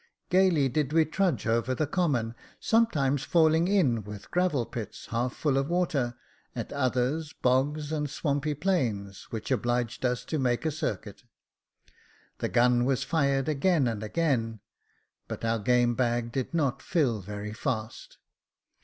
Gaily 0.31 0.67
did 0.67 0.93
we 0.93 1.05
trudge 1.05 1.45
over 1.45 1.75
the 1.75 1.85
common, 1.85 2.33
sometimes 2.59 3.21
falling 3.23 3.67
in 3.67 4.03
with 4.03 4.31
gravel 4.31 4.65
pits 4.65 5.05
half 5.11 5.31
full 5.35 5.59
of 5.59 5.69
water, 5.69 6.15
at 6.55 6.73
others 6.73 7.33
bogs 7.33 7.91
and 7.91 8.09
swampy 8.09 8.55
plains, 8.55 9.25
which 9.29 9.51
obliged 9.51 10.03
us 10.03 10.25
to 10.25 10.39
make 10.39 10.65
a 10.65 10.71
circuit. 10.71 11.21
The 12.39 12.49
gun 12.49 12.83
was 12.85 13.03
fired 13.03 13.47
again 13.47 13.87
and 13.87 14.01
again; 14.01 14.59
but 15.27 15.45
our 15.45 15.59
game 15.59 15.93
bag 15.93 16.31
did 16.31 16.51
not 16.51 16.81
fill 16.81 17.21
very 17.21 17.53
fast. 17.53 18.17